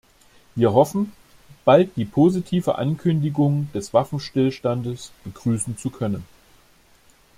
[0.55, 1.11] Wir hoffen,
[1.63, 6.25] bald die positive Ankündigung des Waffenstillstandes begrüßen zu können.